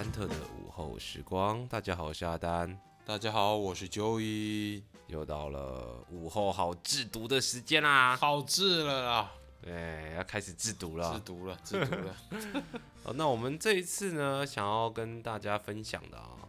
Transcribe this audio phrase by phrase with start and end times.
[0.00, 1.68] 丹特的午后时光。
[1.68, 2.74] 大家好，我是阿丹。
[3.04, 4.82] 大家好，我是 Joey。
[5.08, 8.16] 又到了午后好制毒的时间啦！
[8.16, 9.32] 好制了啦！
[9.60, 11.12] 对，要开始制毒了。
[11.12, 12.16] 制毒了，制毒了。
[13.04, 16.48] 好，那我们这一次呢，想要跟大家分享的啊，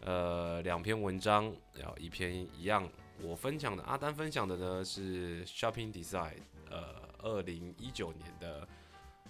[0.00, 2.88] 呃，两篇文章，然后一篇一样，
[3.20, 6.38] 我分享的，阿丹分享的呢是 Shopping Design，
[6.70, 8.66] 呃，二零一九年的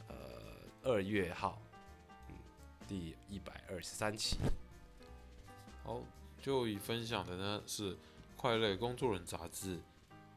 [0.06, 0.14] 呃
[0.84, 1.67] 二月号，嗯，
[2.88, 4.38] 第一百二十三期。
[5.84, 6.02] 好
[6.42, 7.94] ，Joey 分享的呢是
[8.34, 9.78] 《快乐工作人》杂志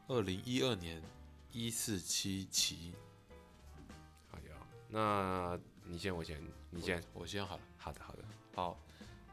[0.06, 1.02] 二零一二年
[1.50, 2.92] 一四七期。
[4.30, 4.54] 好呀，
[4.90, 6.38] 那你先，我先，
[6.70, 7.62] 你先，我先好了。
[7.78, 8.24] 好的，好的，
[8.54, 8.78] 好。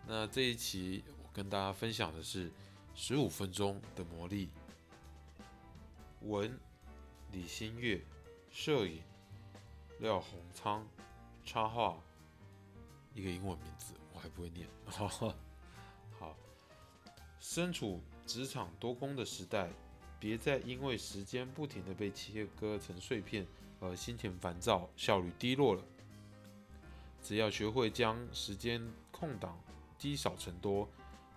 [0.07, 2.49] 那这一期我跟大家分享的是
[2.95, 4.49] 十五分钟的魔力。
[6.21, 6.57] 文
[7.33, 8.01] 李新月，
[8.49, 9.03] 摄影
[9.99, 10.87] 廖宏昌，
[11.43, 12.01] 插画
[13.19, 14.65] 一个英文名字我还不会念。
[16.17, 16.37] 好，
[17.39, 19.69] 身处职场多工的时代，
[20.19, 23.45] 别再因为时间不停的被切割成碎片
[23.81, 25.83] 而心情烦躁、效率低落了。
[27.21, 28.81] 只要学会将时间
[29.11, 29.61] 空档
[29.97, 30.87] 积少成多，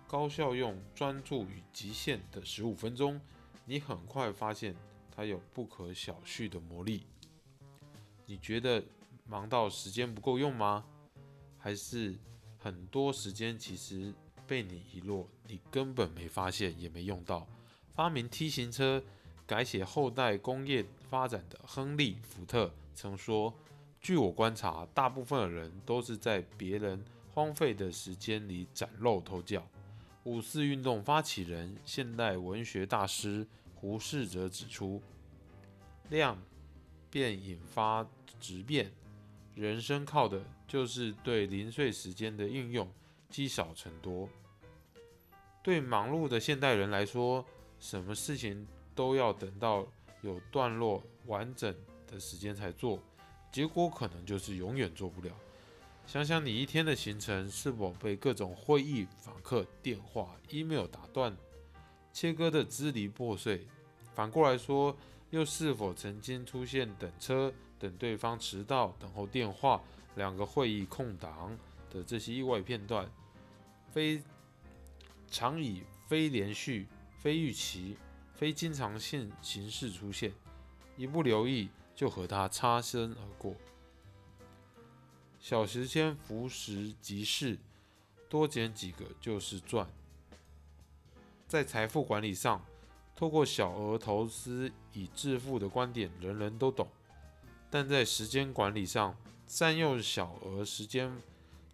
[0.07, 3.21] 高效用专注与极限的十五分钟，
[3.65, 4.77] 你很快发现
[5.11, 7.07] 它有不可小觑的魔力。
[8.27, 8.85] 你觉得
[9.27, 10.85] 忙到时间不够用吗？
[11.63, 12.15] 还是
[12.59, 14.13] 很多时间其实
[14.47, 17.47] 被你遗落，你根本没发现也没用到？
[17.95, 19.03] 发明 T 型车、
[19.47, 23.55] 改写后代工业发展的亨利·福特曾说。
[24.01, 27.01] 据我观察，大部分的人都是在别人
[27.33, 29.65] 荒废的时间里崭露头角。
[30.25, 35.01] 五四运动发起人、现代文学大师胡适则指出
[36.11, 36.37] ：“量
[37.13, 38.05] 变引发
[38.41, 38.91] 质变，
[39.55, 42.91] 人生靠的就是对零碎时间的运用，
[43.29, 44.29] 积少成多。”
[45.63, 47.45] 对忙碌的现代人来说，
[47.79, 49.87] 什么事情都要等到
[50.23, 51.75] 有段落完整
[52.07, 52.99] 的时间才做。
[53.53, 55.31] 结果可能就是永远做不了。
[56.07, 61.37] 想想你一天的行程是否被各种会议、访客、电话、email 打断，
[62.13, 63.69] 切割的支离破碎？
[64.15, 64.97] 反过来说，
[65.31, 67.53] 又是否曾经出现等车、
[67.83, 69.83] 等对方迟到、等候电话、
[70.15, 71.59] 两个会议空档
[71.91, 73.11] 的这些意外片段？
[73.91, 74.23] 非
[75.29, 76.87] 常以非连续、
[77.19, 77.99] 非预期、
[78.33, 80.33] 非经常性形式出现，
[80.97, 81.69] 一不留意。
[81.95, 83.55] 就和他擦身而过。
[85.39, 87.59] 小时间浮时即逝，
[88.31, 89.87] 多捡几个就是赚。
[91.47, 92.65] 在财富管理上，
[93.15, 96.87] 透过小额投资以致富的观点，人人都懂；
[97.73, 99.17] 但在时间管理上，
[99.47, 101.11] 占用小额时间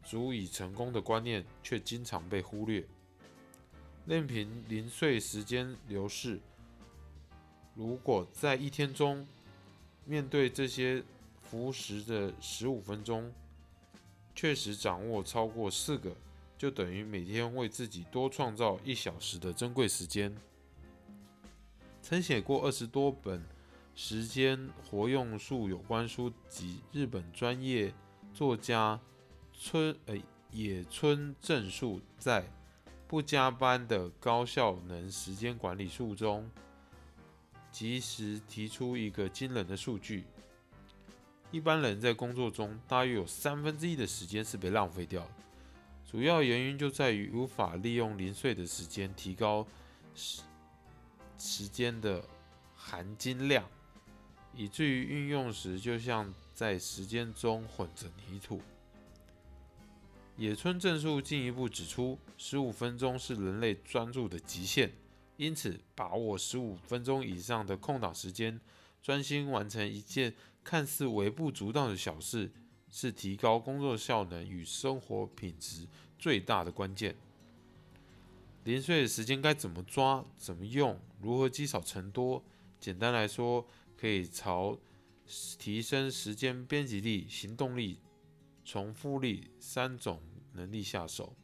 [0.04, 2.86] 足以成功的观念，却经常被忽略。
[4.06, 6.38] 任凭零碎时间流逝，
[7.74, 9.26] 如果在一天中，
[10.04, 11.02] 面对这些
[11.42, 13.34] 浮时的十五分钟，
[14.36, 16.14] 确实掌握超过四个，
[16.56, 20.32] 就等于每天为自己多创造一小时的珍贵时间。
[22.00, 23.42] 曾写过二十多本
[24.00, 27.92] 时间活用术有关书籍，日本专业
[28.32, 29.00] 作家
[29.52, 30.16] 村呃
[30.52, 32.42] 野村正树在
[33.08, 36.48] 《不加班的高效能时间管理术》中。
[37.72, 40.24] 及时提出一个惊人的数据：
[41.50, 45.28] 一般人在工作中，大约有三分之一的时间是被浪费掉。
[46.08, 49.66] 主要原因就在于无法利用零碎的时间提高
[50.14, 50.42] 时
[51.36, 52.24] 时间的
[52.76, 53.68] 含金量，
[54.54, 58.60] 以至于运用时就像在时间中混着泥土。
[60.36, 64.92] 野村正树进一步指出，十五分钟是人类专注的极限。
[65.36, 68.60] 因此，把握十五分钟以上的空档时间，
[69.00, 70.34] 专心完成一件
[70.64, 72.50] 看似微不足道的小事，
[72.90, 75.86] 是提高工作效能与生活品质
[76.18, 77.14] 最大的关键。
[78.64, 82.42] 零碎的时间该怎么抓、怎么用、如何积少成多？
[82.80, 83.64] 简单来说，
[84.00, 84.78] 可以朝
[85.58, 87.98] 提升时间编辑力、行动力、
[88.64, 90.22] 重复力三种
[90.52, 91.34] 能力下手。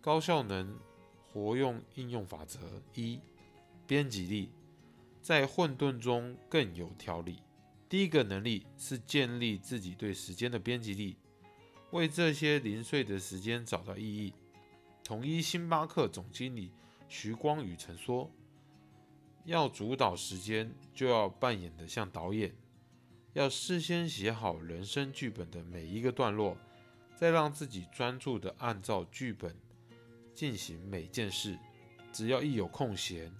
[0.00, 0.78] 高效能。
[1.34, 2.60] 活用应用法则
[2.94, 3.18] 一：
[3.86, 4.50] 编辑力
[5.22, 7.38] 在混沌中更有条理。
[7.88, 11.16] 第一个能力是建立自己对时间的编辑力，
[11.90, 14.34] 为这些零碎的时间找到意义。
[15.02, 16.70] 统一星巴克总经理
[17.08, 18.30] 徐光宇曾说
[19.44, 22.54] ：“要主导时间，就要扮演的像导演，
[23.32, 26.56] 要事先写好人生剧本的每一个段落，
[27.16, 29.56] 再让自己专注的按照剧本
[30.34, 31.58] 进行每件事。
[32.12, 33.32] 只要一有空闲，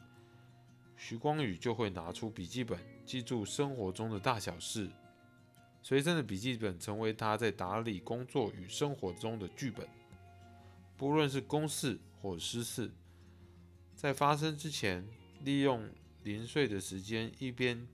[0.97, 4.91] 徐光宇就会拿出笔记本，记住生活中的大小事。
[5.83, 9.87] 随身的笔记本成为他在打理工作与生活中的剧本，
[10.97, 12.91] 不论是公事或私事，
[13.95, 15.07] 在发生之前，
[15.45, 15.89] 利用
[16.23, 17.87] 零碎的时间，一边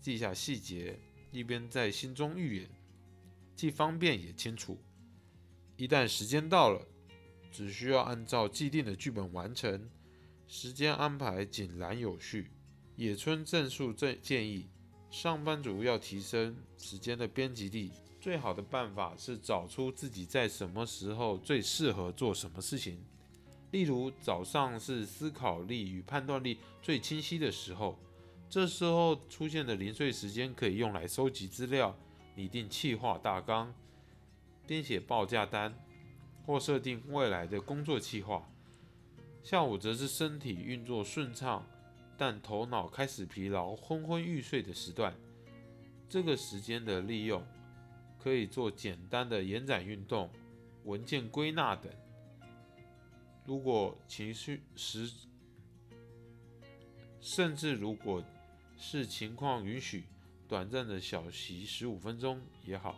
[0.00, 0.98] 记下细节，
[1.32, 2.70] 一边在心中预演，
[3.56, 4.78] 既方便也清楚。
[5.76, 6.86] 一旦时间到了，
[7.50, 9.90] 只需要按照既定的剧本完成，
[10.46, 12.50] 时间安排井然有序。
[12.96, 14.68] 野村正树正建议，
[15.10, 17.90] 上班族要提升时间的编辑力，
[18.20, 23.02] 最好的办法是找出自己在什么时候最适合做什么事情。
[23.70, 27.98] 例如，早上是思考力与判断力最清晰的时候，
[28.48, 31.96] 这时候出现的零碎时间可以用来收集资料、
[32.34, 33.74] 拟定企划大纲、
[34.66, 35.74] 编写报价单。
[36.46, 38.50] 或设定未来的工作计划，
[39.40, 41.64] 下午则是身体运作顺畅，
[42.16, 45.14] 但头脑开始疲劳、昏昏欲睡的时段。
[46.08, 47.46] 这个时间的利用，
[48.18, 50.28] 可以做简单的延展运动、
[50.84, 51.92] 文件归纳等。
[53.50, 55.10] 如果情绪时，
[57.20, 58.22] 甚至如果
[58.78, 60.04] 是情况允许，
[60.46, 62.94] 短暂的小息十五分钟也好。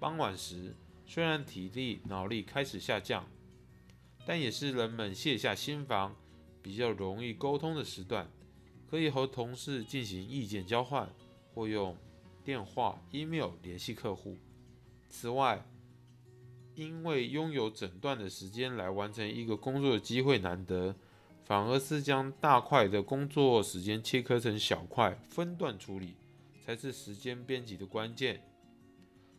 [0.00, 0.74] 傍晚时。
[1.06, 3.24] 虽然体力、脑力开始下降，
[4.26, 6.16] 但也是人们卸下心防、
[6.60, 8.28] 比较容易沟通的时段，
[8.90, 11.08] 可以和同事进行意见交换，
[11.54, 11.96] 或用
[12.42, 14.36] 电话、email 联系客户。
[15.08, 15.64] 此外，
[16.74, 20.94] 因为拥有整段的时间来完成一个工作的机会难得，
[21.44, 26.16] 反而是将大块的工作时间切割成小块，分段处理，
[26.64, 28.42] 才是时间编辑的关键。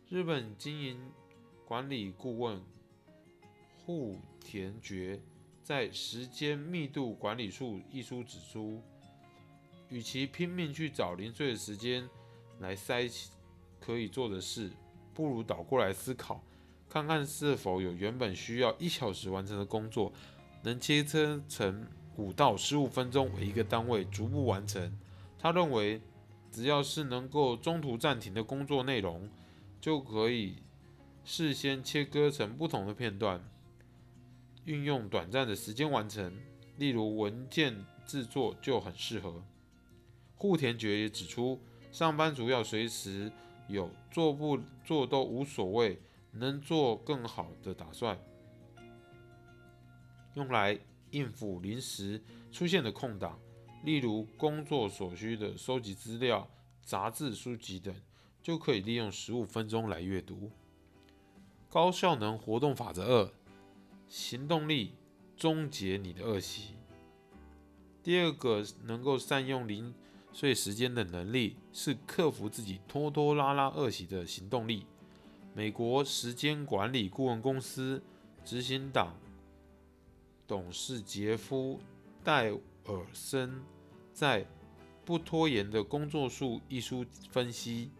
[0.08, 0.98] 日本经营。
[1.68, 2.62] 管理顾问
[3.76, 5.20] 户田觉
[5.64, 8.80] 在《时间密度管理术》一书指出，
[9.88, 12.08] 与其拼命去找零碎的时间
[12.60, 13.10] 来塞
[13.80, 14.70] 可以做的事，
[15.12, 16.40] 不如倒过来思考，
[16.88, 20.12] 看看是否有原本需要一小时完成的工作，
[20.62, 21.86] 能切割成
[22.16, 24.98] 五到十五分钟为一个单位逐步完成。
[25.38, 26.00] 他认为，
[26.50, 29.28] 只要是能够中途暂停的工作内容，
[29.80, 30.56] 就可以。
[31.28, 33.42] 事先切割成不同的片段，
[34.64, 36.32] 运用短暂的时间完成，
[36.78, 39.42] 例如文件制作就很适合。
[40.36, 41.60] 户田觉也指出，
[41.90, 43.32] 上班族要随时
[43.66, 46.00] 有做不做都无所谓，
[46.32, 48.18] 能做更好的打算，
[50.34, 50.78] 用来
[51.10, 53.38] 应付临时出现的空档，
[53.84, 56.48] 例如工作所需的收集资料、
[56.82, 57.94] 杂志、书籍等，
[58.42, 60.50] 就可以利用十五分钟来阅读。
[61.68, 63.30] 高效能活动法则二：
[64.08, 64.94] 行动力
[65.36, 66.74] 终结你的恶习。
[68.02, 69.92] 第二个能够善用零
[70.32, 74.86] 碎时间的能力，是克服自己拖拖拉拉恶习的行动力。
[75.56, 78.02] 美国时间管理顾问公司
[78.44, 79.16] 执行党
[80.46, 81.80] 董事杰夫·
[82.22, 82.50] 戴
[82.84, 83.62] 尔森
[84.12, 84.44] 在
[85.02, 87.90] 《不拖延的工作术》一书分析。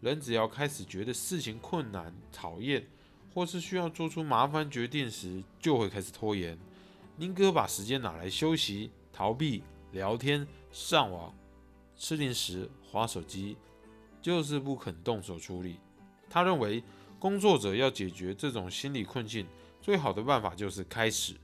[0.00, 2.86] 人只要开始觉得事情困难、讨厌，
[3.34, 6.56] 或是需要做出麻烦决定时，就会开始拖延。
[7.16, 11.34] 宁可把时间拿来休息、逃避、聊天、上网、
[11.96, 13.56] 吃零食、划手机，
[14.22, 15.80] 就是不肯动手处理。
[16.28, 16.82] 他认为，
[17.18, 19.46] 工作者要解决这种心理困境，
[19.80, 21.34] 最好的办法就是开始。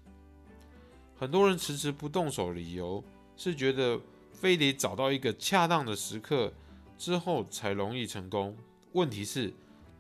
[1.17, 3.03] 很多人迟迟不动手，理由
[3.37, 4.00] 是觉得
[4.33, 6.53] 非得找到一个恰当的时刻。
[6.97, 8.57] 之后才容易成功。
[8.93, 9.53] 问题是，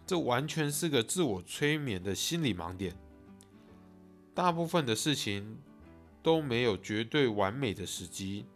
[0.06, 2.94] 这完全是个自我催眠的心理盲点。
[4.32, 5.58] 大部分的事情
[6.22, 8.46] 都没有绝对完美的时机，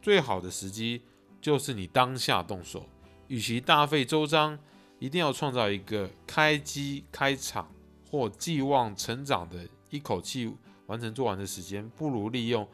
[0.00, 1.02] 最好的时机
[1.38, 2.86] 就是你当下动手。
[3.28, 4.58] 与其大费周章，
[4.98, 7.70] 一定要创造一个开机开场
[8.10, 10.52] 或寄望成长的一口气
[10.86, 12.66] 完成做完的时间，不如利用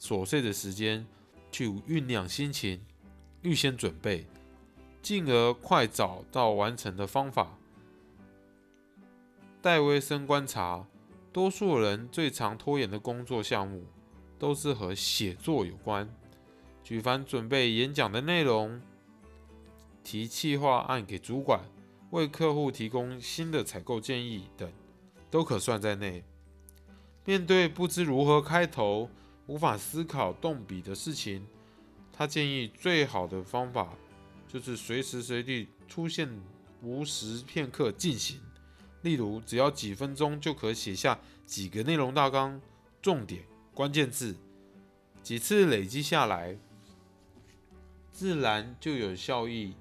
[0.00, 1.06] 琐碎的时间
[1.50, 2.80] 去酝酿心情，
[3.42, 4.26] 预先准备。
[5.02, 7.56] 进而快找到完成的方法。
[9.62, 10.86] 戴维森观察，
[11.32, 13.86] 多数人最常拖延的工作项目
[14.38, 16.06] 都是和写作有关，
[16.84, 18.82] 举凡准备演讲的内容、
[20.02, 21.60] 提企划案给主管、
[22.10, 24.70] 为客户提供新的采购建议等，
[25.30, 26.24] 都可算在内。
[27.24, 29.08] 面对不知如何开头、
[29.46, 31.46] 无法思考动笔的事情，
[32.12, 33.94] 他建议最好的方法。
[34.52, 36.28] 就是随时随地出现，
[36.82, 38.40] 无时片刻进行，
[39.02, 42.60] 例如，只要几分钟就可写下几个内容大纲、
[43.00, 44.34] 重点、关键字，
[45.22, 46.58] 几次累积下来，
[48.10, 49.76] 自然就有效益，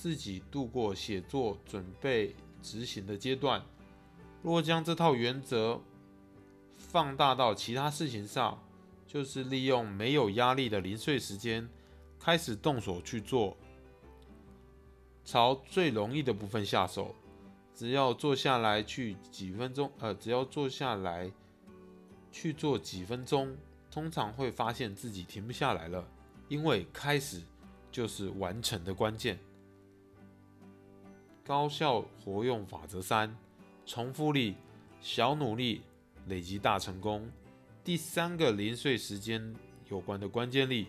[0.00, 3.62] 自己度过写作、准备、执行的阶段。
[4.42, 5.78] 若将这套原则
[6.78, 8.58] 放大到其他事情上，
[9.06, 11.68] 就是利用没有压力的零碎时间，
[12.18, 13.54] 开始动手去做，
[15.22, 17.14] 朝最容易的部分下手。
[17.74, 21.30] 只要坐下来去几分钟，呃，只要坐下来
[22.32, 23.54] 去做几分钟，
[23.90, 26.08] 通常会发现自己停不下来了，
[26.48, 27.42] 因为开始
[27.92, 29.38] 就是完成的关键。
[31.50, 33.36] 高效活用法则三：
[33.84, 34.54] 重复力、
[35.00, 35.82] 小努力
[36.28, 37.28] 累积大成功。
[37.82, 39.52] 第三个零碎时间
[39.88, 40.86] 有关的关键力，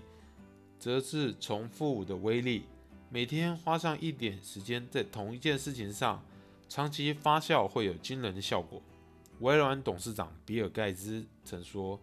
[0.78, 2.66] 则是重复的威力。
[3.10, 6.24] 每天花上一点时间在同一件事情上。
[6.70, 8.80] 长期发酵会有惊人的效果。
[9.40, 12.00] 微软董事长比尔·盖茨曾说：“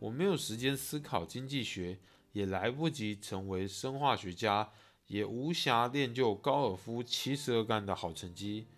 [0.00, 1.98] 我没有时间思考经济学，
[2.32, 4.70] 也来不及成为生化学家，
[5.10, 8.68] 也无暇练就高尔夫七十二杆的好成绩。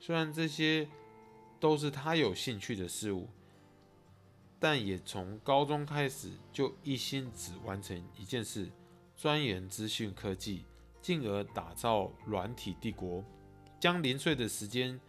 [0.00, 0.88] 虽然这些
[1.60, 3.28] 都是他有兴趣的事物，
[4.58, 8.68] 但也从高中开始就一心只完成一件事：
[9.16, 10.64] 钻研资讯科技，
[11.00, 13.24] 进而打造软体帝国。”
[13.78, 15.00] 将零碎的时间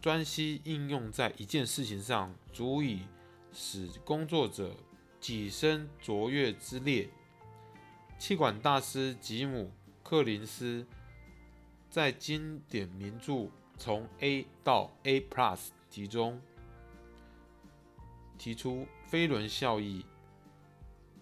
[0.00, 3.02] 专心应用在一件事情上，足以
[3.52, 4.76] 使工作者
[5.20, 7.08] 跻身卓越之列。
[8.20, 9.72] 气管大师吉姆·
[10.06, 10.86] 克林斯
[11.88, 13.32] 在经典名著
[13.78, 15.56] 《从 A 到 A Plus》
[15.90, 16.38] 题中
[18.36, 20.04] 提出飞轮效应，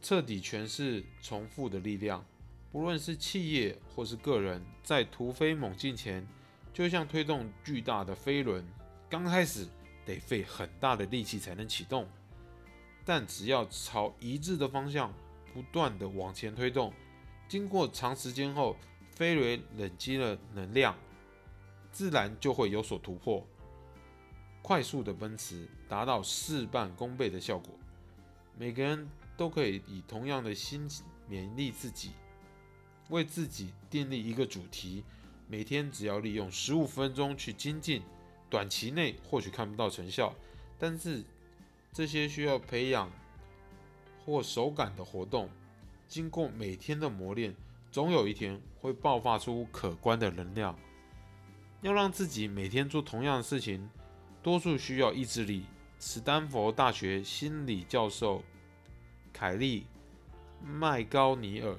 [0.02, 2.26] 彻底诠释重复的力量。
[2.72, 6.26] 不论是企业或是个人，在突飞猛进前。
[6.74, 8.64] 就像推动巨大的飞轮，
[9.08, 9.68] 刚开始
[10.04, 12.08] 得费很大的力气才能启动，
[13.04, 15.12] 但只要朝一致的方向
[15.58, 16.92] 不断的往前推动，
[17.48, 18.76] 经过长时间后，
[19.10, 20.96] 飞轮累积了能量，
[21.90, 23.44] 自然就会有所突破，
[24.62, 27.74] 快速的奔驰，达到事半功倍的效果。
[28.56, 32.12] 每个人都可以以同样的心情勉励自己，
[33.08, 35.02] 为自己订立一个主题。
[35.48, 38.00] 每天只要利用十五分钟去精进，
[38.48, 40.32] 短期内或许看不到成效，
[40.78, 41.24] 但是
[41.92, 43.10] 这些需要培养
[44.28, 45.48] 或手感的活动，
[46.06, 47.56] 经过每天的磨练，
[47.90, 50.78] 总有一天会爆发出可观的能量。
[51.80, 53.88] 要让自己每天做同样的事情，
[54.42, 55.64] 多数需要意志力。
[55.98, 58.42] 史丹佛大学心理教授
[59.32, 59.86] 凯利
[60.62, 61.74] 麦高尼尔。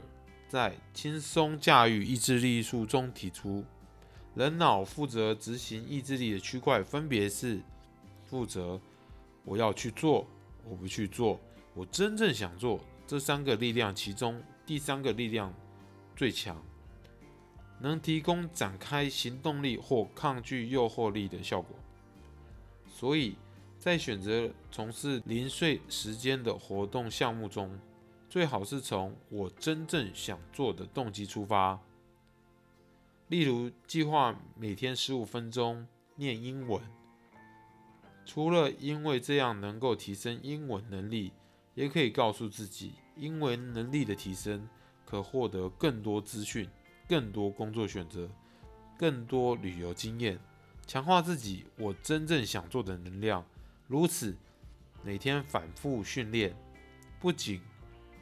[0.47, 3.63] 在《轻松驾驭意志力一书》中提出，
[4.33, 7.61] 人脑负责执行意志力的区块分别是：
[8.25, 8.81] 负责
[9.45, 10.25] 我要去做，
[10.67, 11.39] 我不去做，
[11.73, 15.53] 我真正想做这三个力量，其中第三个力量
[16.15, 16.61] 最强，
[17.79, 21.77] 能提供展开行动力或抗拒诱惑力的效果。
[22.87, 23.35] 所以
[23.77, 27.79] 在选择从事零碎时间的活动项目中，
[28.29, 31.79] 最好是从我真正想做的动机出发，
[33.27, 36.81] 例如计划每天十五分钟念英文。
[38.25, 41.31] 除了因为这样能够提升英文能力，
[41.79, 44.67] 也可以告诉自己，因为能力的提升
[45.05, 46.69] 可获得更多资讯、
[47.07, 48.29] 更多工作选择、
[48.97, 50.37] 更多旅游经验，
[50.85, 53.45] 强化自己我真正想做的能量。
[53.87, 54.35] 如此，
[55.05, 56.53] 每天反复训练，
[57.17, 57.61] 不仅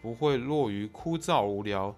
[0.04, 1.96] 不会落于枯燥无聊，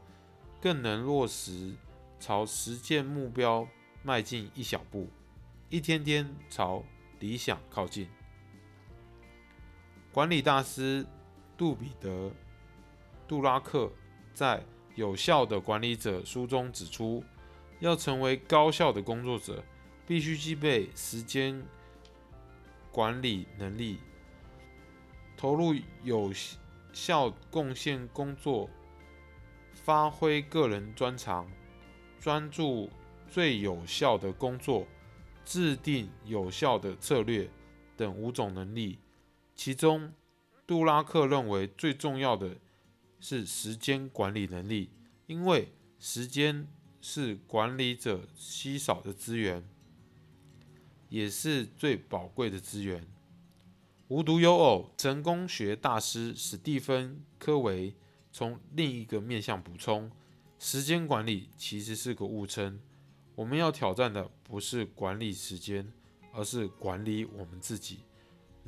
[0.61, 1.75] 更能落实
[2.21, 3.67] 朝实践目标
[4.01, 5.09] 迈进一小步，
[5.67, 6.81] 一天天朝
[7.19, 8.07] 理想靠近。
[10.13, 11.05] 管理大师
[11.59, 12.09] 杜彼德·
[13.27, 13.91] 杜拉克
[14.33, 14.59] 在
[14.95, 17.21] 《有效的管理者》书中指出，
[17.81, 19.63] 要成为高效的工作者，
[20.07, 21.61] 必须具备时间
[22.91, 23.99] 管理能力，
[25.37, 26.31] 投入有。
[26.91, 28.67] 效贡献工作，
[29.73, 31.47] 发挥个人专长，
[32.19, 32.89] 专注
[33.29, 34.87] 最有效的工作，
[35.45, 37.47] 制定有效的策略
[37.95, 38.97] 等五种能力。
[39.55, 40.11] 其中，
[40.69, 42.55] 杜拉克认为最重要的
[43.19, 44.91] 是时间管理能力，
[45.25, 46.67] 因为时间
[47.01, 49.67] 是管理者稀少的资源，
[51.09, 53.03] 也是最宝贵的资源。
[54.09, 57.95] 无独有偶，成功学大师史蒂芬·科维
[58.31, 60.11] 从另一个面向补充：
[60.59, 62.79] 时间管理其实是个误称。
[63.33, 65.91] 我们要挑战的不是管理时间，
[66.31, 68.01] 而是管理我们自己。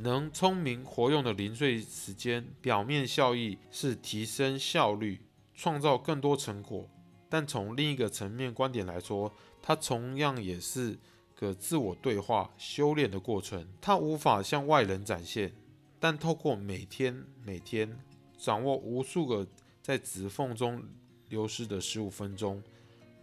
[0.01, 5.21] 能聪明活用的零碎时间，表面效益是提升效率，
[5.53, 6.89] 创造更多成果。
[7.29, 9.31] 但从另一个层面观点来说，
[9.61, 10.97] 它同样也是
[11.35, 13.67] 个自我对话、修炼的过程。
[13.79, 15.53] 它无法向外人展现，
[15.99, 17.99] 但透过每天每天
[18.39, 19.47] 掌握无数个
[19.83, 20.83] 在指缝中
[21.29, 22.61] 流失的十五分钟，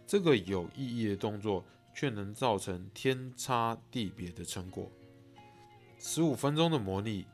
[0.07, 4.89] 这个有意义的动作，却能造成天差地别的成果。
[5.99, 7.25] 十五分钟的模拟，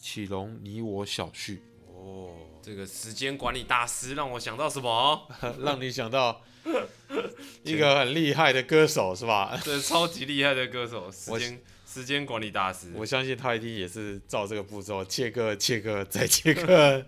[0.00, 1.58] 岂容你我小觑。
[1.86, 5.28] 哦，这个时间管理大师让我想到什么？
[5.60, 6.42] 让你想到
[7.62, 9.58] 一个很厉害的歌手是吧？
[9.62, 12.92] 这超级厉害的歌手，时间时间管理大师。
[12.96, 17.04] 我相信他一定也是照这个步骤切割、切割再切割，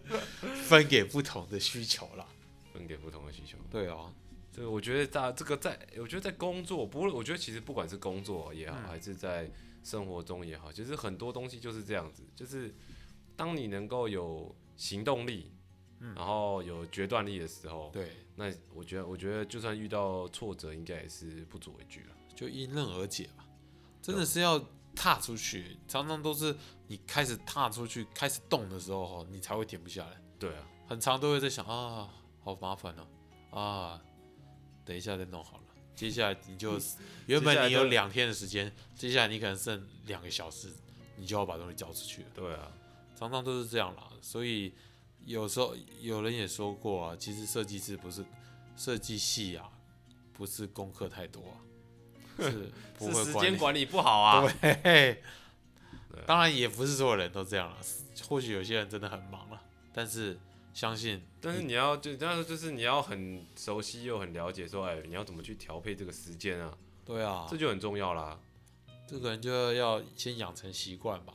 [0.68, 2.26] 分给不同的需求了。
[2.74, 3.56] 分给不同的需求。
[3.70, 4.12] 对啊，
[4.54, 9.48] 这个我觉得大这个在，我觉得在工作，不过我觉得其实不管是工作也好，嗯还是在
[9.82, 12.74] 生活中也好，其实很多东西就是这样子，就是
[13.36, 15.52] 当你能够有行动力，
[16.00, 22.16] 嗯然后有决断力的时候，对，那我觉得，我觉得就算遇到挫折，应该也是不足为惧了。
[22.34, 23.46] 就迎刃而解吧。
[24.00, 24.58] 真的是要
[24.96, 26.56] 踏出去，常常都是
[26.88, 30.20] 你开始踏出去、开始动的时候，哈，你才会停不下来。
[30.38, 32.08] 对啊，很长都会在想啊，
[32.40, 34.02] 好麻烦哦，啊，
[34.84, 35.64] 等一下再弄好了。
[36.02, 36.80] 接下来你就
[37.26, 40.68] 原本你有两天的时间，接下来你可能剩两个小时，
[41.14, 42.28] 你就要把东西交出去了。
[42.34, 42.72] 对啊，
[43.16, 44.74] 常常都是这样啦，所以
[45.24, 48.24] 有时候有人也说过啊，其实设计师不是
[48.76, 49.70] 设计系啊，
[50.32, 51.54] 不是功课太多啊，
[52.42, 53.26] 是不是。
[53.26, 54.52] 时间管理不好啊。
[54.60, 55.22] 对，
[56.26, 57.76] 当然也不是所有人都这样了，
[58.28, 60.36] 或许有些人真的很忙了，但是
[60.72, 66.76] 相信但是你要就但是就是你要很熟悉又很了解，说哎，你要怎么去调配这个时间啊？
[67.04, 68.40] 对啊这，就很重要啦。
[69.06, 71.34] 这个人就要先养成习惯吧，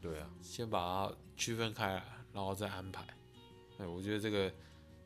[0.00, 3.04] 对啊，先把它区分开来，然后再安排。
[3.78, 4.52] 哎，我觉得这个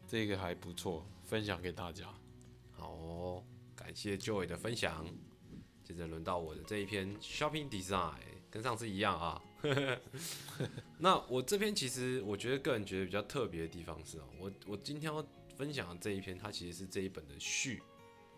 [0.07, 2.07] 这个还不错，分享给大家。
[2.73, 3.43] 好哦，
[3.75, 5.05] 感谢 Joy 的分享。
[5.83, 8.13] 接着轮到我的这一篇 Shopping Design，
[8.53, 9.43] 跟上次一样啊。
[10.99, 17.83] 那我这篇其实我觉得个人觉得比较特别的地方是哦，我我今天要分享的这一篇，它其实是这一本的序，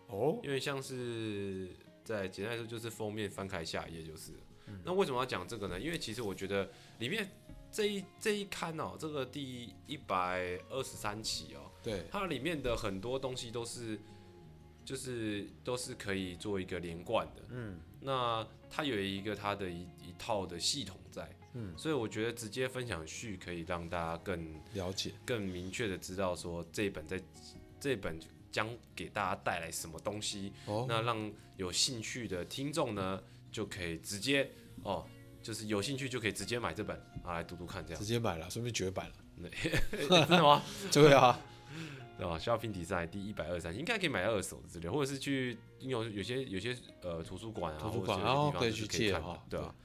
[0.07, 1.69] 哦，因为像是
[2.03, 4.31] 在简单来说就是封面翻开下一页就是。
[4.67, 5.79] 嗯那为什么要讲这个呢？
[5.79, 7.29] 因为其实我觉得里面
[7.71, 13.99] 这一这一刊哦，这个第一百二十三期哦，对，它里面的很多东西都是，
[14.83, 17.43] 就是都是可以做一个连贯的。
[17.51, 25.11] 嗯那它有一个它的一一套的系统在，嗯，所以我觉得直接分享序可以让大家更了解。
[25.25, 27.19] 更明确的知道说这一本在
[27.79, 28.19] 这一本
[28.51, 30.53] 将给大家带来什么东西。
[30.67, 34.49] 哦，那让有兴趣的听众呢，就可以直接
[34.83, 35.05] 哦，
[35.41, 39.15] 就是有兴趣就可以直接买这本啊来读读看，这样直接买了，顺便绝版了。
[39.91, 40.63] 真的吗？
[40.93, 41.37] 对啊，
[42.17, 49.75] 哦，Shopping Design 第一百二三应该可以买二手的资料，或者是去有有些有些呃图书馆啊，图书馆或者是有些地方哦可以去借哈看的，对啊。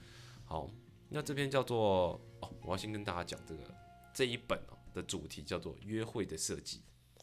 [0.44, 0.70] 好，
[1.08, 3.62] 那这篇叫做哦，我要先跟大家讲这个
[4.14, 6.80] 这一本哦的主题叫做约会的设计，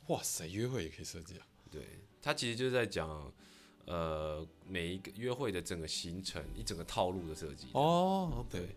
[0.08, 1.48] 哇塞，约会也可以设计啊。
[1.72, 3.32] 对，它其实就是在讲
[3.86, 7.68] 呃每一个约会的整个行程一整个套路的设计。
[7.74, 8.76] 哦对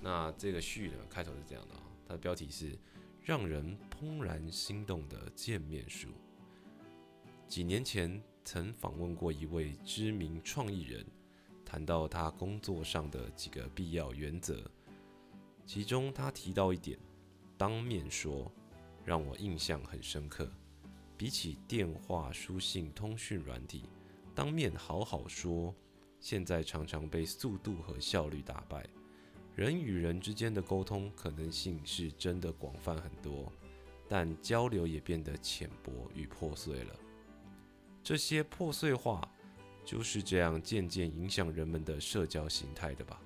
[0.00, 2.78] 那这个序呢，开头是这样的啊、它的标题是
[3.24, 6.10] “让人怦然心动的见面书”。
[7.48, 11.06] 几年前曾访问过一位知名创意人，
[11.64, 14.70] 谈到他工作上的几个必要原则，
[15.64, 16.98] 其中他提到一点，
[17.56, 18.52] 当面说，
[19.02, 20.52] 让我印象很深刻。
[21.16, 23.88] 比起电话、书信、通讯软体，
[24.34, 25.74] 当面好好说，
[26.20, 28.86] 现在常常被速度和效率打败。
[29.54, 33.52] 人与人之间的沟通可能性是真的广泛很多，
[34.08, 36.94] 但交流也变得浅薄与破碎了。
[38.02, 39.26] 这些破碎化
[39.84, 43.20] 就是这样渐渐影响人们的社交形态的吧。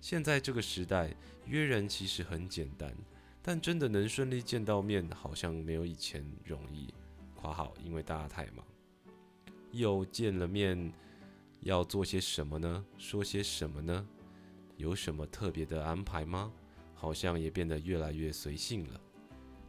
[0.00, 1.14] 现在这个时代，
[1.46, 2.94] 约人其实很简单，
[3.42, 6.92] 但真的能顺利见到面，好像没有以前容易。
[7.36, 8.64] （括号因为大家太忙。）
[9.72, 10.92] 又见了面，
[11.60, 12.84] 要做些什么呢？
[12.96, 14.06] 说些什么呢？
[14.76, 16.52] 有什么特别的安排吗？
[16.94, 19.00] 好像也变得越来越随性了。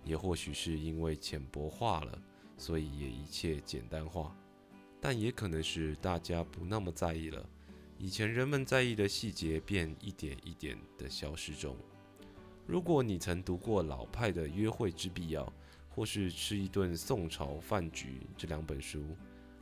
[0.03, 2.21] 也或许是因为浅薄化了，
[2.57, 4.35] 所以也一切简单化。
[5.01, 7.47] 但也可能是大家不那么在意了，
[7.97, 11.75] 以前人们在意的细节便一点一点的消失中。
[12.65, 15.45] 如果你曾读过老派的《约会之必要》，
[15.89, 19.03] 或是《吃一顿宋朝饭局》这两本书，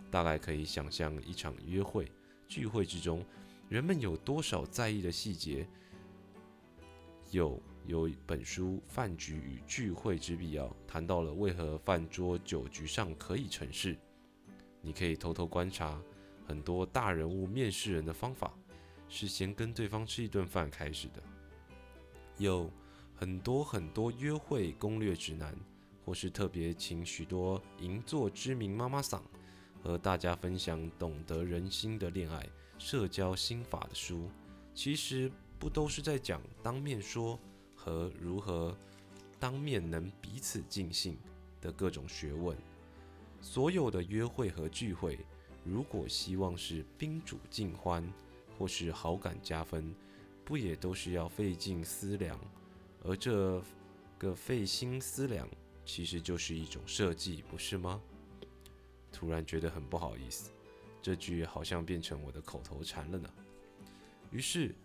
[0.10, 2.10] 大概可以想象一场约会
[2.48, 3.26] 聚会之中。
[3.74, 5.68] 人们有多少在意的细节，
[7.32, 13.98] 有有本书《饭局与聚会之必要》谈到了为何饭桌酒局上可以成事。
[14.80, 16.00] 你可以偷偷观察
[16.46, 18.54] 很多大人物面试人的方法，
[19.10, 21.24] 是先跟对方吃一顿饭开始的。
[22.38, 22.70] 有
[23.16, 25.58] 很多很多约会攻略指南，
[26.06, 29.20] 或是特别请许多银座知名妈妈桑
[29.84, 34.30] 和大家分享懂得人心的恋爱社交心法的书，
[34.74, 37.38] 其实不都是在讲当面说
[37.76, 38.76] 和如何
[39.40, 41.18] 当面能彼此尽兴
[41.60, 42.58] 的各种学问。
[43.42, 45.20] 所有的约会和聚会，
[45.66, 48.08] 如果希望是宾主尽欢
[48.58, 49.94] 或是好感加分，
[50.46, 52.40] 不也都是要费尽思量？
[53.04, 53.62] 而这
[54.18, 55.46] 个费心思量，
[55.86, 58.02] 其实就是一种设计，不是吗？
[59.14, 60.52] 突然觉得很不好意思，
[61.02, 63.30] 这句好像变成我的口头禅了呢。
[64.32, 64.76] 于是，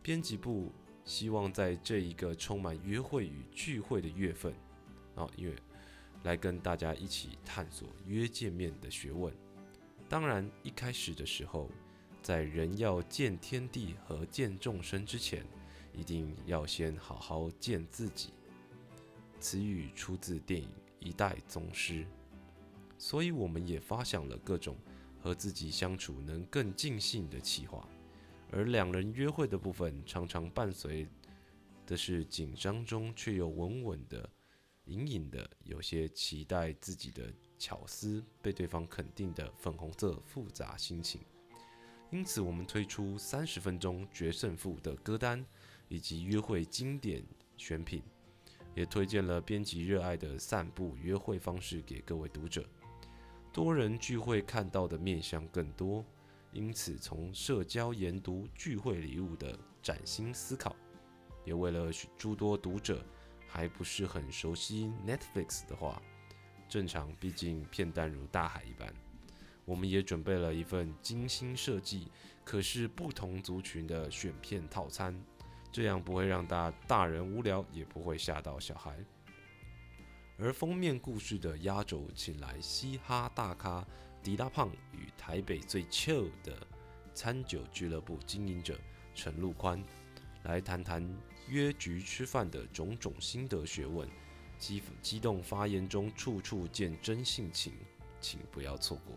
[0.00, 0.70] 编辑部
[1.04, 4.54] 希望在这一个充满约会与聚会的月份，
[5.16, 5.56] 啊，因为
[6.22, 9.34] 来跟大家一起探索约见面的学问。
[10.08, 11.68] 当然，一开始的时候，
[12.22, 15.44] 在人要见天地和见众生之前，
[15.92, 18.32] 一定要先好好见自己。
[19.40, 20.68] 此语出自电影
[21.00, 22.04] 《一代宗师》，
[23.02, 24.76] 所以我们也发想了各种
[25.18, 27.84] 和自己相处能更尽兴的企划。
[28.52, 31.08] 而两人约会的部分，常常伴随
[31.84, 34.30] 的是紧张中却又稳稳的、
[34.84, 41.20] 隐隐的有些期待自己的巧思被对方肯定的粉红色复杂心情。
[42.12, 45.44] 因此，我们推出三十分钟决胜负的歌单，
[45.88, 47.20] 以及约会经典
[47.56, 48.00] 选品，
[48.76, 52.64] 也推荐了编辑热爱的散步约会方式给各位读者。
[53.52, 56.02] 多人聚会看到的面相更多，
[56.52, 60.74] 因此从社交研读聚会礼物的崭新思考，
[61.44, 63.04] 也为了许诸多读者
[63.46, 66.00] 还不是很熟悉 Netflix 的话，
[66.66, 68.90] 正常毕竟片单如大海一般。
[69.66, 72.10] 我们也准备了一份精心设计，
[72.44, 75.14] 可是不同族群的选片套餐，
[75.70, 78.98] 这样不会让大大人无聊，也不会吓到小孩。
[80.42, 83.86] 而封面故事的压轴，请来嘻哈大咖
[84.24, 86.66] 迪拉胖与台北最 chill 的
[87.14, 88.76] 餐酒俱乐部经营者
[89.14, 89.80] 陈陆宽，
[90.42, 91.08] 来谈谈
[91.46, 94.08] 约局吃饭的种种心得学问，
[94.58, 97.74] 激激动发言中处处见真性情，
[98.20, 99.14] 请不要错过。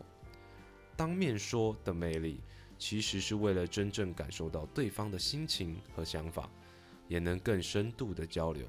[0.96, 2.40] 当面说的魅力，
[2.78, 6.48] 其实是为了真正感受到对方的心情和想法，
[7.08, 8.68] 也能更深度的交流。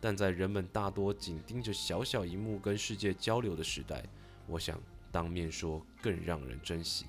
[0.00, 4.02] 但在人们大多紧盯着小小荧幕跟世界交流的时代，
[4.46, 4.80] 我想
[5.12, 7.06] 当面说更让人珍惜。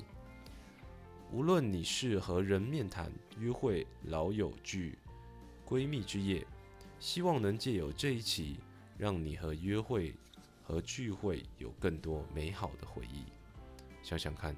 [1.32, 4.97] 无论你是和人面谈、约会、老友聚、
[5.65, 6.45] 闺蜜之夜，
[6.99, 8.58] 希望能借由这一期，
[8.97, 10.13] 让你和约会
[10.62, 13.23] 和聚会有更多美好的回忆。
[14.04, 14.54] 想想看，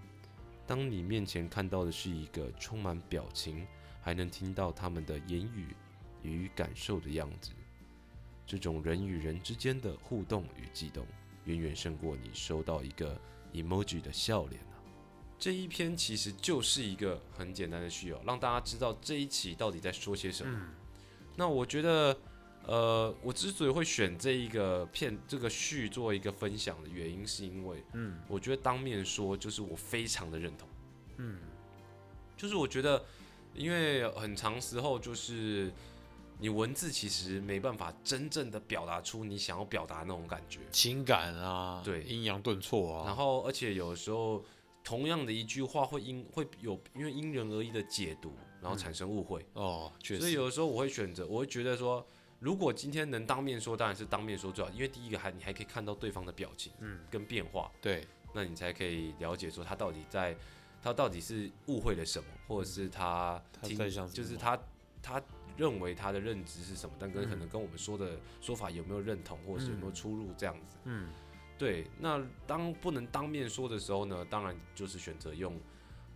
[0.65, 3.67] 当你面前看到的是一个充满表情，
[4.01, 5.67] 还能听到他们的言语
[6.23, 7.51] 与感受的样子，
[8.45, 11.05] 这种人与人之间的互动与悸动，
[11.45, 13.19] 远远胜过你收到一个
[13.53, 14.79] emoji 的笑脸啊！
[15.39, 20.59] 这一篇其实就是一个很简单的序哦，让大家知道这一期到底在说些什么。
[21.35, 22.17] 那我觉得。
[22.65, 30.65] 呃，我之所以会选这一个片这个序做一个分享的原因，是因为，嗯，我觉得当面说就是我非常的认同，
[31.17, 31.41] 嗯，
[32.37, 33.03] 就是我觉得，
[33.53, 35.73] 因为很长时候就是
[36.39, 44.43] 你文字其实没办法真正的表达出你想要表达那种感觉，情感啊，对，阴阳顿挫啊，然后而且有时候
[44.83, 52.05] 同样的一句话会因会有因为因人而异的解读，然后产生误会哦，确实，所以有的时候我会选择，我会觉得说。
[52.39, 60.35] 如果今天能当面说，当然是当面说最好，因为第一个还你还可以看到对方的表情，嗯，跟变化，对，那你才可以了解说他到底在，
[60.81, 63.77] 他到底是误会了什么，或者是他听，
[64.09, 64.59] 就是他
[65.01, 65.23] 他
[65.57, 71.09] 认为他的认知是什么，但跟可能跟我们说的说法有没有认同，或者是有没有出入这样子，嗯，
[71.57, 75.59] 对，那当不能当面说的时候呢，当然就是选择用，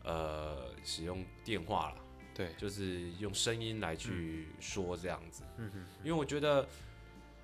[0.04, 2.04] 呃，使用电话了。
[2.34, 6.68] 对，就是用声音来去说这样子，嗯哼，因为我觉得，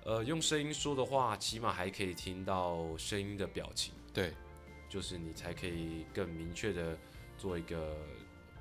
[0.04, 4.32] 呃，用声音说的话，起码还可以听到声音的表情，对，
[4.88, 6.96] 就是你才可以更明确的
[7.36, 7.96] 做一个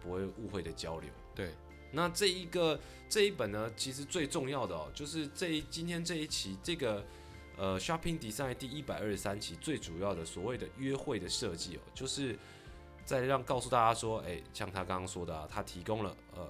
[0.02, 1.52] 不会误会的交流，对。
[1.94, 7.06] 那这一个这一本呢，其实最重要的哦，就是这一今天这一期这个
[7.56, 12.38] 呃 Shopping Design 第一百二十三期最主要的所谓的约会的设计哦，就是
[13.06, 16.50] 在让告诉大家说，哎、像他刚刚说的、啊，他提供了呃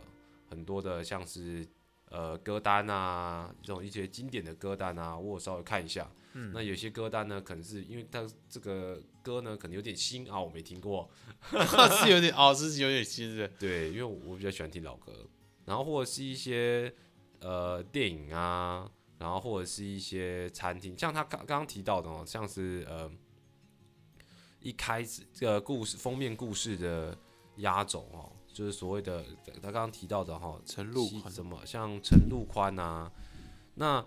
[0.50, 1.68] 很多的像是
[2.10, 6.10] 呃歌单啊，这种一些经典的歌单啊，我稍微看一下。
[6.36, 11.10] 嗯那有些歌单呢，可能是因为他这个歌呢，可能有点新啊，我没听过。
[11.50, 13.48] 是有点哦，是有点新的。
[13.58, 15.12] 对，因为我比较喜欢听老歌，
[15.66, 16.94] 然后或者是一些
[17.40, 23.10] 呃电影啊，然后或者是一些餐厅，像他刚刚刚提到的哦，像是呃
[24.60, 27.18] 一开始这个故事封面故事的
[27.58, 29.26] 压轴哦，就是所谓的
[29.62, 33.12] 他刚刚提到的哈、陈陆宽什么像陈陆宽啊，
[33.76, 34.06] 那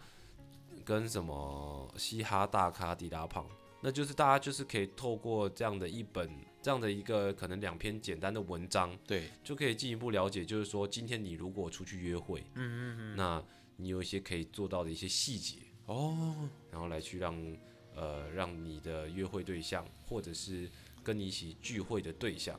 [0.84, 3.44] 跟什么嘻哈大咖迪拉胖，
[3.86, 6.28] 那就是大家就是可以透过这样的一本
[6.60, 13.40] 这样的一个可能两篇简单的文章，对，就可以进一步了解，就是说今天你如果出去约会，嗯嗯嗯，那
[13.76, 17.56] 你有一些可以做到的一些细节，哦，然后来去让
[17.94, 20.68] 呃让你的约会对象或者是
[21.04, 22.58] 跟你一起聚会的对象，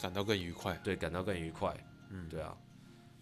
[0.00, 0.74] 感到更愉快。
[0.82, 1.72] 对感到更愉快。
[2.10, 2.58] 嗯，对啊，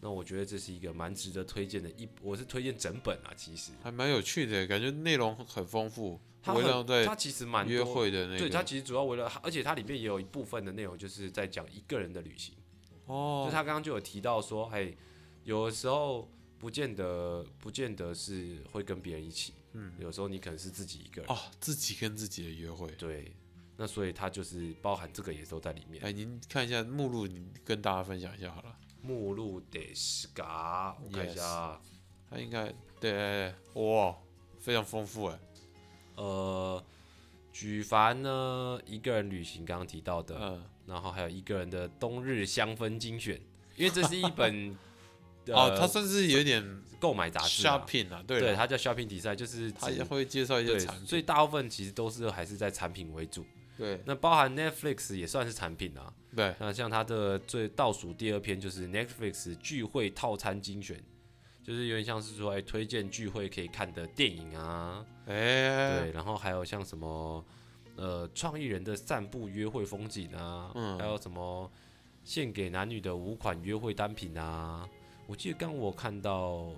[0.00, 3.72] 那我觉得这是一个蛮值得推荐的一，我是推荐整本啊，其实。
[3.82, 8.38] 还蛮有趣的，感觉内容很丰富，它很围绕在它其实蛮约多会的那个。
[8.38, 12.54] 对，它其实主要为了，而且它里面也有一部分的内容就是在讲一个人的旅行。
[13.06, 14.94] 哦就，他刚刚就有提到说，哎，
[15.44, 16.28] 有的时候
[16.58, 21.30] 不见得不见得是会跟别人一起，嗯，有时候你可能是自己一个人。
[21.30, 22.90] 哦，自己跟自己的约会。
[22.92, 23.34] 对，
[23.76, 26.02] 那所以它就是包含这个也都在里面。
[26.04, 28.76] 哎，您看一下目录，你跟大家分享一下好了。
[29.02, 31.80] 目录得是嘎，我看一下啊，
[32.30, 34.16] 它应该对，哇，
[34.60, 35.38] 非常丰富哎。
[36.16, 36.82] 呃，
[37.52, 43.40] 举凡呢一个人旅行刚刚提到的，嗯，然后还有一个人的冬日香氛精选，
[43.76, 44.76] 因为这是一本
[45.48, 51.06] 哦，呃它算是有点购买杂志啊、shopping 啊，对它叫 shopping 比赛，就是它指也会介绍一些对，产品。
[51.06, 53.44] 所以大部分其实都是还是在产品为主。
[53.76, 56.12] 对那包含 Netflix 也算是产品啊。
[56.36, 61.02] 对，那像它的最倒数第二篇就是 Netflix 聚会套餐精选，
[61.62, 67.44] 就是有点像是说，哎、推荐聚会可以看的电影啊，哎，对，然后还有像什么，
[67.96, 71.70] 呃，创意人的散步约会风景啊，嗯还有什么
[72.24, 74.88] 献给男女的五款约会单品啊。
[75.26, 76.72] 我记得刚我看到，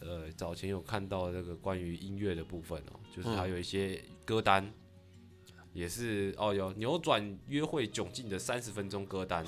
[0.00, 4.70] 呃，早前有看到那个关于音乐的部分哦，就是还嗯有一些歌单。
[5.72, 9.44] 也是哦，有扭转约会窘境的三十分钟歌单，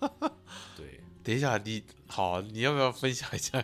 [0.74, 3.62] 对，等一下，你好，你要不要分享一下？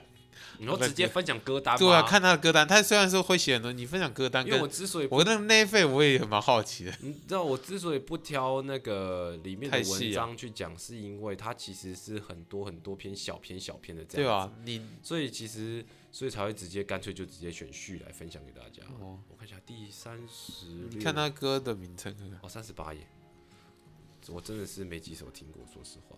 [0.58, 1.76] 你说直接分享歌单？
[1.78, 6.94] 对啊，看他的歌单，他虽然说会写很多，你分享歌单因为我之所以我那个那一费我也蛮好奇的。
[7.00, 14.62] 你知道我之所以不挑那个里面的文章去讲，是因为它其实是很多很多篇小篇小篇的这对样子，吧？
[14.64, 18.82] 你所以其实所以才会直接干脆就直接选序来分享给大家。
[19.00, 23.00] 哦，我看一下第三十，你看他歌的名称看看，哦三十八页，
[24.28, 26.16] 我真的是没几首听过，说实话。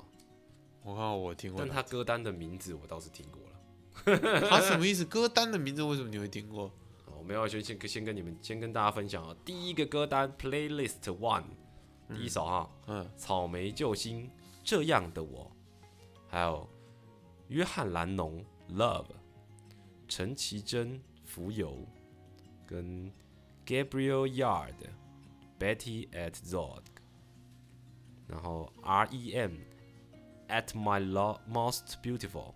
[0.83, 1.69] 我看看我听过但。
[1.69, 3.56] 他歌单的名字我倒是听过了。
[4.49, 5.05] 他什么意思？
[5.05, 6.65] 歌单的名字为什么你会听过？
[6.65, 6.73] 哦
[7.19, 11.43] 我们要先先先跟你们先跟大家分享啊，第一个歌单 Playlist One，
[12.15, 14.31] 第一首哈，嗯，草莓救星
[14.63, 15.51] 这样的我，
[16.29, 16.69] 还有
[17.49, 19.07] 约翰兰农 Love，
[20.07, 21.77] 陈绮贞浮游，
[22.65, 23.11] 跟
[23.67, 24.75] Gabriel Yard
[25.59, 26.83] Betty at Zog，
[28.29, 29.57] 然后 R.E.M.
[30.49, 32.55] At My Love Most Beautiful，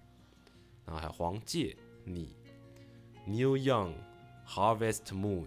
[0.90, 2.34] 然后还有黄玠你
[3.24, 3.92] New Young
[4.44, 5.46] Harvest Moon，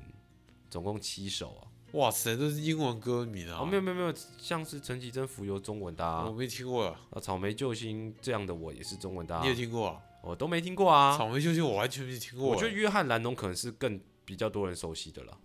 [0.69, 1.67] 总共七首啊。
[1.91, 3.59] 哇塞，都是英文歌名啊！
[3.59, 6.97] 哦，没有没有没有，像是陈绮贞浮游中文的啊我，没听过啊。
[7.11, 10.01] 啊草莓救星这样的我也是中文的啊你，有听过啊？
[10.23, 11.17] 我都没听过啊。
[11.17, 12.55] 草莓救星我完全没听过欸。
[12.55, 15.37] 我觉得约翰兰农可能是更比较多人熟悉的了，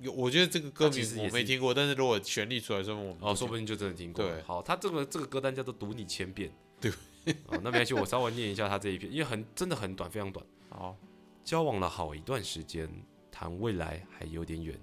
[0.00, 4.24] 有，我觉得这个歌名我没听过，但是如果旋律出来，说明我们哦，说不定就真的听过。
[4.24, 6.52] 对好，他这个这个歌单叫做读你千遍。
[6.80, 6.90] 对。
[7.46, 10.44] 哦，那没关系，我稍微念一下他这一篇，因为很真的很短，非常短。
[10.70, 10.96] 好，
[11.44, 12.88] 交往了好一段时间，
[13.30, 14.78] 谈未来还有点远，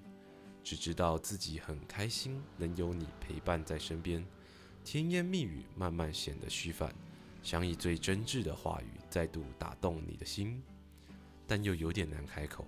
[0.63, 4.25] 只知道自己很开心能有你陪伴在身边。
[4.85, 6.93] 甜言蜜语慢慢显得虚泛，
[7.43, 10.63] 想以最真挚的话语再度打动你的心，
[11.45, 12.65] 但又有点难开口。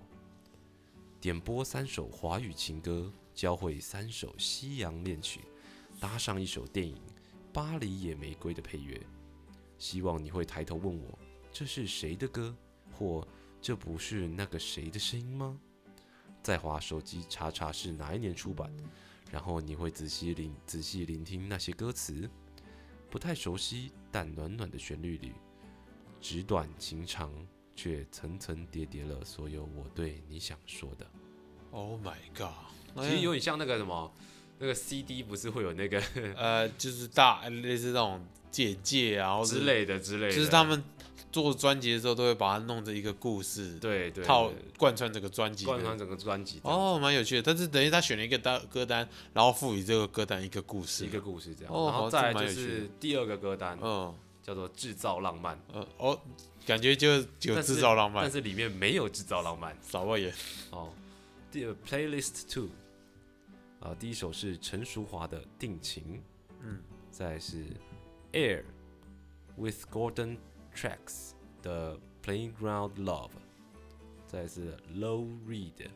[1.21, 5.41] 点播三首华语情歌，教会三首西洋恋曲，
[5.99, 6.95] 搭上一首电影
[7.53, 8.99] 《巴黎野玫瑰》的配乐。
[9.81, 11.17] 希望你会抬头问我，
[11.51, 12.55] 这是谁的歌，
[12.91, 13.27] 或
[13.59, 15.59] 这不是那个谁的声音吗？
[16.43, 18.71] 再划手机查查是哪一年出版，
[19.31, 22.29] 然后你会仔细聆仔细聆听那些歌词，
[23.09, 25.33] 不太熟悉但暖暖的旋律里，
[26.19, 27.33] 纸短情长，
[27.75, 31.07] 却层层叠叠了所有我对你想说的。
[31.71, 33.03] Oh my god！
[33.03, 34.13] 其实有点像那个什么，
[34.59, 35.99] 那个 CD 不是会有那个
[36.35, 40.83] 呃，就是大类似那种简介啊，之类的之类的，就是他们
[41.31, 45.65] 做专辑的时候都会把它弄成一个故事，对对套贯穿整个专辑。
[45.65, 47.41] 贯穿整个专辑哦，蛮有趣的。
[47.41, 54.13] 但是等于他选了一个单歌单，然后赋予这个歌单一个故事，一个故事这样，然后再就是第二个歌单嗯。
[54.43, 56.19] 叫做制造浪漫，呃哦，
[56.65, 57.07] 感觉就
[57.43, 58.23] 有制造浪漫。
[58.23, 59.77] 但，是里面没有制造浪漫。
[59.83, 60.33] 少我也。
[60.71, 60.91] 哦。
[61.51, 62.69] 第二 Playlist Two
[63.79, 66.03] 啊，第一首是陈淑桦的《定情》，
[66.63, 67.65] 嗯，再是
[68.32, 68.64] Air
[69.56, 70.38] with Gordon
[70.74, 73.30] Tracks 的 Playground Love，
[74.26, 75.88] 再来是 Low Reed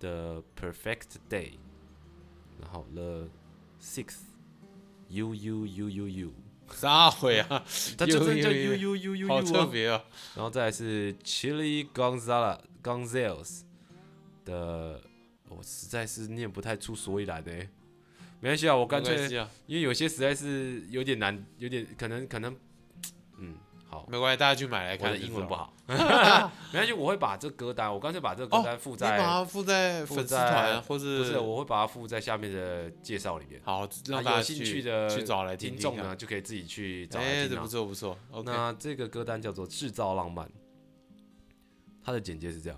[0.00, 1.58] 的 Perfect Day，
[2.60, 3.28] 然后 The
[3.80, 4.22] Sixth
[5.08, 6.32] U U U U U，
[6.70, 7.64] 啥回啊？
[7.96, 9.52] 它就真的叫 U U U U U U 好 U 啊。
[9.52, 10.04] 特别啊！
[10.34, 13.62] 然后再来是 Chili Gonzala Gonzales
[14.44, 15.02] 的，
[15.48, 17.68] 我实在是念不太出所以然的欸。
[18.43, 19.15] 没关系啊，我干脆
[19.67, 22.53] 因为有些实在是有点难，有点可能可能，
[23.37, 23.55] 嗯，
[23.87, 25.25] 好，没关系，大家去买来我的看。
[25.25, 25.95] 英文不好， 没
[26.73, 33.61] 关系，我会把这歌单，我干脆把这个歌单附你在，把它附在附粉丝在团或是不是，我会把它附在下面的介绍里面。
[33.63, 37.61] 好啊让大家有兴趣的去找来听众呢，就可以自己去找来哎，听啊。
[37.61, 37.67] 这不。
[37.69, 40.45] 错不错那这个歌单叫做《制造浪漫》，
[42.03, 42.77] 它的简介是这样：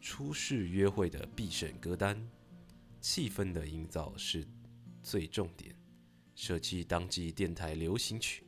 [0.00, 2.30] 初试约会的必选歌单，
[3.00, 4.46] 气氛的营造是
[5.02, 5.74] 最重点，
[6.34, 8.44] 舍弃当季电台流行曲，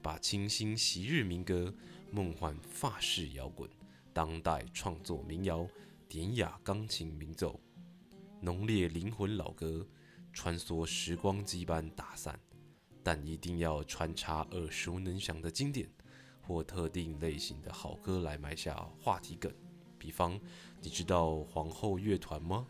[0.00, 1.74] 把清新昔日民歌、
[2.12, 3.68] 梦幻法式摇滚、
[4.12, 5.68] 当代创作民谣、
[6.08, 7.60] 典雅钢琴民奏、
[8.40, 9.84] 浓烈灵魂老歌，
[10.32, 12.38] 穿梭时光机般打散。
[13.02, 15.88] 但一定要穿插耳熟能详的经典
[16.42, 19.52] 或特定类型的好歌来埋下话题梗。
[19.98, 20.40] 比方，
[20.80, 22.66] 你知道皇后乐团吗？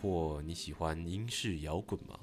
[0.00, 2.18] 或你喜欢英式摇滚吗？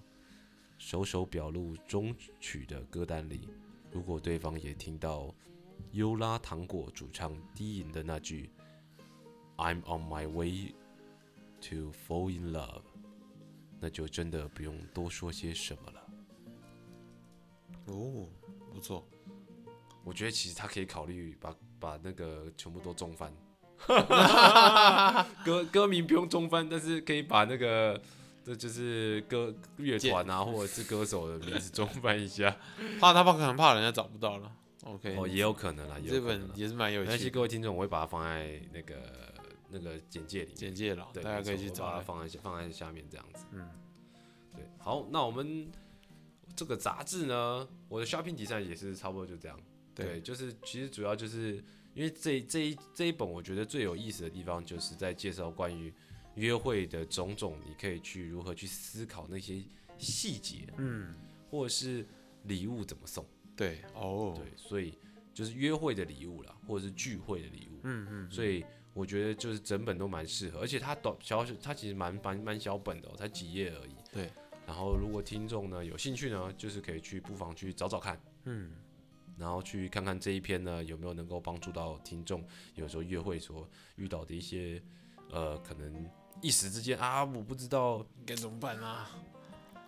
[0.78, 3.50] 首首表露中曲的歌单里，
[3.92, 5.34] 如果对方也听到
[5.92, 8.50] 优拉糖果主唱低吟的那句
[9.58, 10.74] "I'm on my way
[11.62, 12.84] to fall in love"，
[13.80, 16.10] 那就真的不用多说些什么了。
[17.88, 18.28] 哦，
[18.74, 19.08] 不错，
[20.04, 23.34] 我觉得其实他可以考虑把把那个全部都中翻，
[25.46, 28.02] 歌歌名不用中翻，但是可以把那个
[28.44, 32.56] 这就是歌乐团啊或者是歌手的名字中翻一下。
[33.00, 34.52] 怕他怕可能怕人家找不到了
[34.84, 36.48] ，OK，哦，也有可能啦，也这有可能啦。
[36.50, 38.96] 本也是蛮有趣的各位听众，我会把它放在那个
[39.70, 40.56] 那个简介里面。
[40.56, 43.46] 简介了，对，大家可以去找它放在下放在下面这样子。
[43.52, 43.70] 嗯，
[44.56, 45.72] 对，好，那我们
[46.56, 49.60] 这个杂志呢，我的 shopping 比赛也是差不多就这样。
[49.94, 51.64] 对，对，就是其实主要就是
[51.96, 55.92] 因为这这一这一本，我觉得最有意思的地方就是在介绍关于
[56.36, 59.64] 约会的种种，你可以去如何去思考那些
[59.98, 61.16] 细节，嗯，
[61.50, 62.06] 或者是
[62.44, 63.26] 礼物怎么送。
[63.56, 64.98] 对，哦，对，所以
[65.34, 67.80] 就是约会的礼物啦，或者是聚会的礼物。
[67.84, 73.96] 嗯嗯，所以我觉得就是整本都蛮适合，而且它短小，它其实蛮蛮蛮小本的、哦，才几页而已。
[74.12, 74.30] 对。
[74.68, 78.72] 然后如果听众呢有兴趣呢，就是可以去不妨去找找看，嗯，
[79.38, 82.46] 然后去看看这一篇呢有没有能够帮助到听众，
[82.76, 84.82] 有时候约会所遇到的一些
[85.32, 86.10] 呃可能
[86.42, 89.10] 一时之间啊我不知道，该怎么办啊？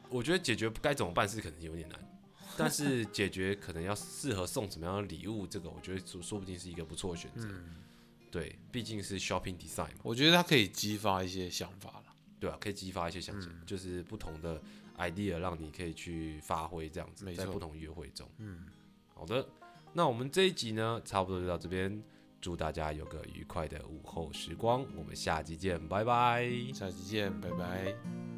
[0.09, 1.99] 我觉得解决该怎么办是可能有点难。
[2.57, 7.47] 但是解决可能要适合送什么样的礼物，这个我觉得说说不定是一个不错的选择。
[7.51, 7.75] 嗯，
[8.31, 9.99] 对，毕竟是 shopping design 嘛。
[10.01, 12.03] 我觉得它可以激发一些想法了。
[12.39, 14.59] 对啊，可以激发一些想法，嗯就是不同的
[14.97, 18.27] idea 让你可以去发挥这样子，在不同约会中。
[18.37, 18.65] 嗯，
[19.17, 19.45] 好的，
[19.93, 22.03] 那我们这一集呢，差不多就到这边，
[22.39, 26.47] 祝大家有个愉快的午后时光，我们下期见，拜拜。
[26.73, 28.36] 下期见，拜拜。